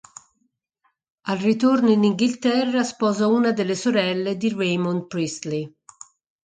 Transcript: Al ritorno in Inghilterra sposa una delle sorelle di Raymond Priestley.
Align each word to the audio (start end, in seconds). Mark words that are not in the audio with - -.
Al 1.27 1.37
ritorno 1.37 1.91
in 1.91 2.03
Inghilterra 2.03 2.81
sposa 2.83 3.27
una 3.27 3.51
delle 3.51 3.75
sorelle 3.75 4.35
di 4.35 4.49
Raymond 4.51 5.05
Priestley. 5.05 5.71